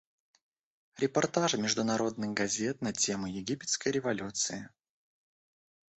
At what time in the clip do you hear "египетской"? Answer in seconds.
3.27-3.89